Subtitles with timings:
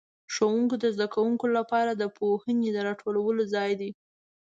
[0.33, 3.91] ښوونځي د زده کوونکو لپاره د پوهنې د راټولو ځای دی.